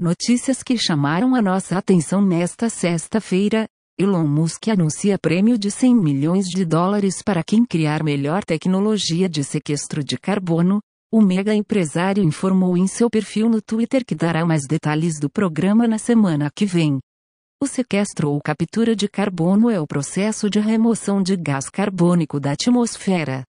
Notícias 0.00 0.62
que 0.62 0.78
chamaram 0.78 1.34
a 1.34 1.42
nossa 1.42 1.76
atenção 1.76 2.22
nesta 2.22 2.70
sexta-feira. 2.70 3.68
Elon 3.98 4.26
Musk 4.26 4.68
anuncia 4.68 5.18
prêmio 5.18 5.58
de 5.58 5.70
100 5.70 5.94
milhões 5.94 6.46
de 6.46 6.64
dólares 6.64 7.22
para 7.22 7.44
quem 7.44 7.66
criar 7.66 8.02
melhor 8.02 8.42
tecnologia 8.42 9.28
de 9.28 9.44
sequestro 9.44 10.02
de 10.02 10.16
carbono. 10.16 10.80
O 11.12 11.20
mega 11.20 11.54
empresário 11.54 12.24
informou 12.24 12.78
em 12.78 12.86
seu 12.86 13.10
perfil 13.10 13.50
no 13.50 13.60
Twitter 13.60 14.02
que 14.02 14.14
dará 14.14 14.42
mais 14.46 14.62
detalhes 14.66 15.20
do 15.20 15.28
programa 15.28 15.86
na 15.86 15.98
semana 15.98 16.50
que 16.50 16.64
vem. 16.64 16.98
O 17.62 17.66
sequestro 17.66 18.30
ou 18.30 18.40
captura 18.40 18.96
de 18.96 19.06
carbono 19.06 19.68
é 19.68 19.78
o 19.78 19.86
processo 19.86 20.48
de 20.48 20.58
remoção 20.58 21.22
de 21.22 21.36
gás 21.36 21.68
carbônico 21.68 22.40
da 22.40 22.52
atmosfera. 22.52 23.44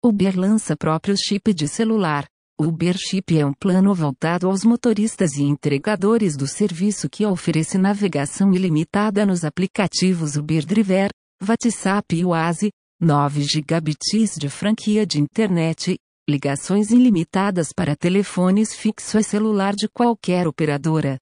Uber 0.00 0.38
lança 0.38 0.76
próprio 0.76 1.16
chip 1.16 1.52
de 1.52 1.66
celular. 1.66 2.24
O 2.60 2.64
Uber 2.64 2.96
Chip 2.98 3.38
é 3.38 3.46
um 3.46 3.52
plano 3.52 3.94
voltado 3.94 4.48
aos 4.48 4.64
motoristas 4.64 5.36
e 5.36 5.44
entregadores 5.44 6.36
do 6.36 6.44
serviço 6.44 7.08
que 7.08 7.24
oferece 7.24 7.78
navegação 7.78 8.52
ilimitada 8.52 9.24
nos 9.24 9.44
aplicativos 9.44 10.34
Uber 10.34 10.66
Driver, 10.66 11.08
WhatsApp 11.40 12.16
e 12.16 12.24
Oase, 12.24 12.72
9 13.00 13.42
gigabits 13.42 14.34
de 14.36 14.48
franquia 14.48 15.06
de 15.06 15.20
internet, 15.20 15.96
ligações 16.28 16.90
ilimitadas 16.90 17.72
para 17.72 17.94
telefones 17.94 18.74
fixo 18.74 19.20
e 19.20 19.22
celular 19.22 19.72
de 19.72 19.88
qualquer 19.88 20.48
operadora. 20.48 21.16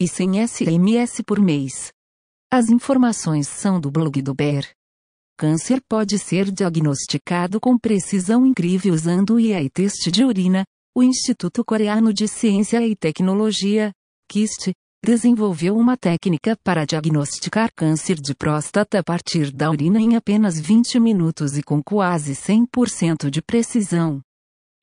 E 0.00 0.08
sem 0.08 0.46
SMS 0.46 1.20
por 1.26 1.38
mês. 1.38 1.92
As 2.50 2.70
informações 2.70 3.46
são 3.46 3.78
do 3.78 3.90
blog 3.90 4.22
do 4.22 4.30
Uber. 4.30 4.66
Câncer 5.36 5.80
pode 5.88 6.18
ser 6.18 6.50
diagnosticado 6.50 7.60
com 7.60 7.78
precisão 7.78 8.46
incrível 8.46 8.94
usando 8.94 9.34
o 9.34 9.40
IAI-teste 9.40 10.10
de 10.10 10.24
urina. 10.24 10.64
O 10.94 11.02
Instituto 11.02 11.64
Coreano 11.64 12.12
de 12.12 12.28
Ciência 12.28 12.86
e 12.86 12.94
Tecnologia, 12.94 13.92
KIST, 14.30 14.72
desenvolveu 15.04 15.76
uma 15.76 15.96
técnica 15.96 16.56
para 16.62 16.84
diagnosticar 16.84 17.70
câncer 17.74 18.20
de 18.20 18.34
próstata 18.34 18.98
a 18.98 19.02
partir 19.02 19.50
da 19.50 19.70
urina 19.70 20.00
em 20.00 20.14
apenas 20.14 20.60
20 20.60 21.00
minutos 21.00 21.56
e 21.56 21.62
com 21.62 21.82
quase 21.82 22.34
100% 22.34 23.28
de 23.30 23.42
precisão. 23.42 24.20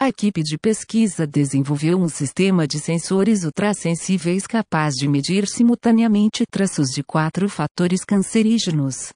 A 0.01 0.09
equipe 0.09 0.41
de 0.41 0.57
pesquisa 0.57 1.27
desenvolveu 1.27 1.99
um 1.99 2.09
sistema 2.09 2.67
de 2.67 2.79
sensores 2.79 3.43
ultrassensíveis 3.43 4.47
capaz 4.47 4.95
de 4.95 5.07
medir 5.07 5.47
simultaneamente 5.47 6.43
traços 6.49 6.89
de 6.89 7.03
quatro 7.03 7.47
fatores 7.49 8.03
cancerígenos. 8.03 9.09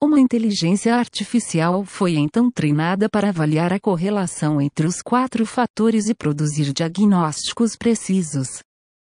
Uma 0.00 0.20
inteligência 0.20 0.94
artificial 0.94 1.84
foi 1.84 2.14
então 2.14 2.48
treinada 2.52 3.08
para 3.08 3.30
avaliar 3.30 3.72
a 3.72 3.80
correlação 3.80 4.60
entre 4.60 4.86
os 4.86 5.02
quatro 5.02 5.44
fatores 5.44 6.08
e 6.08 6.14
produzir 6.14 6.72
diagnósticos 6.72 7.74
precisos. 7.74 8.60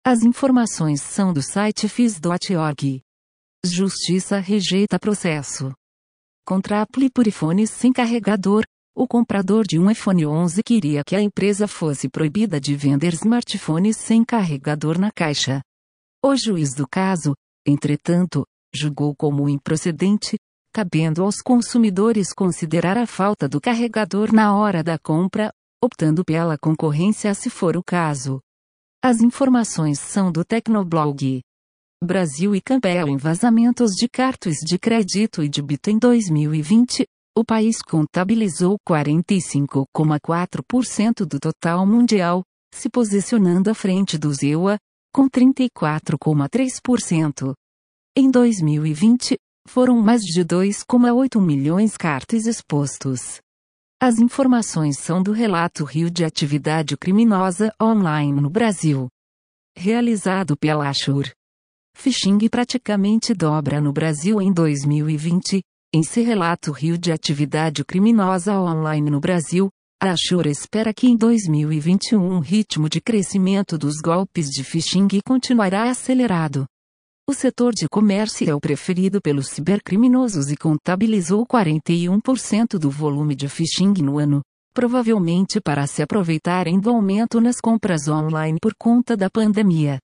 As 0.03 0.23
informações 0.23 0.99
são 0.99 1.31
do 1.31 1.41
site 1.43 1.87
fis.org. 1.87 2.99
Justiça 3.63 4.39
rejeita 4.39 4.97
processo. 4.97 5.71
Contra 6.43 6.81
Apple 6.81 7.11
por 7.11 7.27
iPhones 7.27 7.69
sem 7.69 7.93
carregador, 7.93 8.63
o 8.95 9.07
comprador 9.07 9.67
de 9.67 9.77
um 9.77 9.89
iPhone 9.89 10.25
11 10.25 10.63
queria 10.63 11.03
que 11.05 11.15
a 11.15 11.21
empresa 11.21 11.67
fosse 11.67 12.09
proibida 12.09 12.59
de 12.59 12.75
vender 12.75 13.13
smartphones 13.13 13.97
sem 13.97 14.25
carregador 14.25 14.97
na 14.97 15.11
caixa. 15.11 15.61
O 16.25 16.35
juiz 16.35 16.73
do 16.73 16.87
caso, 16.87 17.35
entretanto, 17.67 18.43
julgou 18.73 19.15
como 19.15 19.47
improcedente, 19.47 20.37
cabendo 20.73 21.23
aos 21.23 21.41
consumidores 21.41 22.31
considerar 22.33 22.97
a 22.97 23.05
falta 23.05 23.49
do 23.49 23.59
carregador 23.59 24.33
na 24.33 24.55
hora 24.55 24.81
da 24.83 24.97
compra, 24.97 25.51
optando 25.83 26.23
pela 26.23 26.57
concorrência 26.57 27.33
se 27.33 27.49
for 27.49 27.75
o 27.75 27.83
caso. 27.83 28.39
As 29.03 29.19
informações 29.21 29.99
são 29.99 30.31
do 30.31 30.45
Tecnoblog. 30.45 31.41
Brasil 32.03 32.55
e 32.55 32.61
Campbell 32.61 33.09
em 33.09 33.17
vazamentos 33.17 33.91
de 33.91 34.07
cartões 34.07 34.57
de 34.57 34.79
crédito 34.79 35.43
e 35.43 35.49
débito 35.49 35.89
em 35.89 35.99
2020, 35.99 37.05
o 37.37 37.45
país 37.45 37.81
contabilizou 37.81 38.77
45,4% 38.87 41.25
do 41.25 41.39
total 41.39 41.85
mundial, 41.85 42.43
se 42.73 42.89
posicionando 42.89 43.69
à 43.69 43.73
frente 43.73 44.17
do 44.17 44.33
ZEUA, 44.33 44.77
com 45.13 45.29
34,3%. 45.29 47.53
Em 48.15 48.29
2020, 48.29 49.37
foram 49.67 50.01
mais 50.01 50.21
de 50.21 50.43
2,8 50.43 51.39
milhões 51.41 51.95
cartas 51.97 52.45
expostos. 52.45 53.39
As 54.01 54.17
informações 54.17 54.97
são 54.97 55.21
do 55.21 55.31
relato 55.31 55.83
Rio 55.83 56.09
de 56.09 56.25
Atividade 56.25 56.97
Criminosa 56.97 57.71
Online 57.81 58.41
no 58.41 58.49
Brasil. 58.49 59.07
Realizado 59.77 60.57
pela 60.57 60.89
Ashur. 60.89 61.29
Phishing 61.95 62.49
praticamente 62.49 63.33
dobra 63.33 63.79
no 63.79 63.93
Brasil 63.93 64.41
em 64.41 64.51
2020. 64.51 65.61
Em 65.93 66.03
seu 66.03 66.23
relato 66.23 66.71
Rio 66.71 66.97
de 66.97 67.11
Atividade 67.11 67.85
Criminosa 67.85 68.59
Online 68.59 69.11
no 69.11 69.19
Brasil, 69.19 69.69
a 70.01 70.13
Ashur 70.13 70.47
espera 70.47 70.93
que 70.93 71.05
em 71.05 71.15
2021 71.15 72.37
o 72.37 72.39
ritmo 72.39 72.89
de 72.89 72.99
crescimento 72.99 73.77
dos 73.77 74.01
golpes 74.01 74.49
de 74.49 74.63
phishing 74.63 75.07
continuará 75.23 75.91
acelerado. 75.91 76.65
O 77.31 77.33
setor 77.33 77.73
de 77.73 77.87
comércio 77.87 78.49
é 78.49 78.53
o 78.53 78.59
preferido 78.59 79.21
pelos 79.21 79.47
cibercriminosos 79.47 80.51
e 80.51 80.57
contabilizou 80.57 81.47
41% 81.47 82.77
do 82.77 82.91
volume 82.91 83.35
de 83.35 83.47
phishing 83.47 83.93
no 84.03 84.19
ano, 84.19 84.41
provavelmente 84.73 85.61
para 85.61 85.87
se 85.87 86.01
aproveitarem 86.01 86.77
do 86.77 86.89
aumento 86.89 87.39
nas 87.39 87.61
compras 87.61 88.09
online 88.09 88.57
por 88.61 88.73
conta 88.77 89.15
da 89.15 89.29
pandemia. 89.29 89.97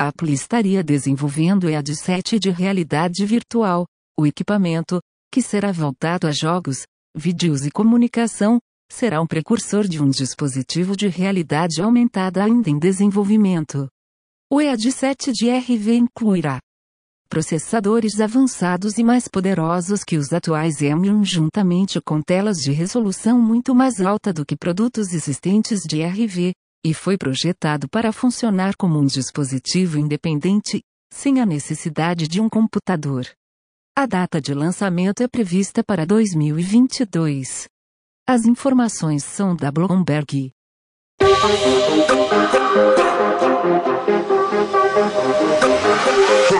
A 0.00 0.10
Apple 0.10 0.32
estaria 0.32 0.84
desenvolvendo 0.84 1.64
o 1.64 1.68
headset 1.68 2.38
de 2.38 2.50
realidade 2.50 3.26
virtual, 3.26 3.84
o 4.16 4.24
equipamento, 4.24 5.00
que 5.28 5.42
será 5.42 5.72
voltado 5.72 6.28
a 6.28 6.30
jogos, 6.30 6.84
vídeos 7.16 7.66
e 7.66 7.70
comunicação, 7.72 8.60
será 8.88 9.20
um 9.20 9.26
precursor 9.26 9.88
de 9.88 10.00
um 10.00 10.08
dispositivo 10.08 10.96
de 10.96 11.08
realidade 11.08 11.82
aumentada 11.82 12.44
ainda 12.44 12.70
em 12.70 12.78
desenvolvimento. 12.78 13.88
O 14.52 14.56
EAD7 14.56 15.30
de 15.32 15.48
RV 15.48 15.94
incluirá 15.94 16.58
processadores 17.28 18.20
avançados 18.20 18.98
e 18.98 19.04
mais 19.04 19.28
poderosos 19.28 20.02
que 20.02 20.16
os 20.16 20.32
atuais 20.32 20.78
M1 20.78 21.22
juntamente 21.22 22.00
com 22.00 22.20
telas 22.20 22.56
de 22.56 22.72
resolução 22.72 23.40
muito 23.40 23.76
mais 23.76 24.00
alta 24.00 24.32
do 24.32 24.44
que 24.44 24.56
produtos 24.56 25.12
existentes 25.12 25.82
de 25.82 26.02
RV, 26.02 26.52
e 26.84 26.92
foi 26.92 27.16
projetado 27.16 27.88
para 27.88 28.12
funcionar 28.12 28.74
como 28.76 28.98
um 28.98 29.06
dispositivo 29.06 29.96
independente, 29.96 30.82
sem 31.14 31.40
a 31.40 31.46
necessidade 31.46 32.26
de 32.26 32.40
um 32.40 32.48
computador. 32.48 33.26
A 33.96 34.04
data 34.04 34.40
de 34.40 34.52
lançamento 34.52 35.22
é 35.22 35.28
prevista 35.28 35.84
para 35.84 36.04
2022. 36.04 37.68
As 38.28 38.46
informações 38.46 39.22
são 39.22 39.54
da 39.54 39.70
Bloomberg. 39.70 40.50
Hey. 44.60 46.59